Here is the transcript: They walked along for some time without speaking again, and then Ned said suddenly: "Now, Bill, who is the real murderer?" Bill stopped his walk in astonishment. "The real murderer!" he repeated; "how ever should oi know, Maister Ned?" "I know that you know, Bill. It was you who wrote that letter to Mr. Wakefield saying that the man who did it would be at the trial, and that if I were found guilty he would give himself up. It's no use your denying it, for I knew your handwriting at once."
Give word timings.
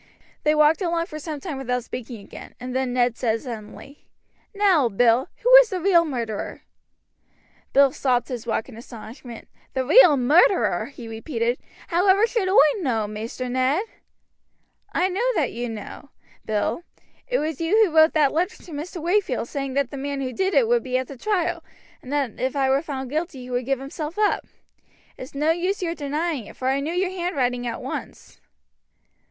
They 0.41 0.55
walked 0.55 0.81
along 0.81 1.05
for 1.05 1.19
some 1.19 1.39
time 1.41 1.59
without 1.59 1.83
speaking 1.83 2.21
again, 2.21 2.55
and 2.59 2.75
then 2.75 2.91
Ned 2.91 3.15
said 3.15 3.39
suddenly: 3.39 4.07
"Now, 4.55 4.89
Bill, 4.89 5.29
who 5.43 5.55
is 5.57 5.69
the 5.69 5.79
real 5.79 6.05
murderer?" 6.05 6.63
Bill 7.71 7.91
stopped 7.91 8.27
his 8.29 8.47
walk 8.47 8.67
in 8.67 8.75
astonishment. 8.75 9.47
"The 9.75 9.85
real 9.85 10.17
murderer!" 10.17 10.87
he 10.87 11.07
repeated; 11.07 11.59
"how 11.89 12.07
ever 12.09 12.25
should 12.25 12.49
oi 12.49 12.79
know, 12.81 13.05
Maister 13.05 13.47
Ned?" 13.47 13.83
"I 14.91 15.07
know 15.07 15.21
that 15.35 15.51
you 15.51 15.69
know, 15.69 16.09
Bill. 16.45 16.81
It 17.27 17.37
was 17.37 17.61
you 17.61 17.85
who 17.85 17.95
wrote 17.95 18.13
that 18.13 18.31
letter 18.31 18.55
to 18.57 18.71
Mr. 18.71 18.99
Wakefield 18.99 19.49
saying 19.49 19.75
that 19.75 19.91
the 19.91 19.97
man 19.97 20.19
who 20.21 20.33
did 20.33 20.55
it 20.55 20.67
would 20.67 20.81
be 20.81 20.97
at 20.97 21.09
the 21.09 21.15
trial, 21.15 21.63
and 22.01 22.11
that 22.11 22.39
if 22.39 22.55
I 22.55 22.71
were 22.71 22.81
found 22.81 23.11
guilty 23.11 23.41
he 23.41 23.51
would 23.51 23.65
give 23.65 23.77
himself 23.79 24.17
up. 24.17 24.47
It's 25.15 25.35
no 25.35 25.51
use 25.51 25.83
your 25.83 25.93
denying 25.93 26.47
it, 26.47 26.57
for 26.57 26.69
I 26.69 26.79
knew 26.79 26.91
your 26.91 27.11
handwriting 27.11 27.67
at 27.67 27.83
once." 27.83 28.41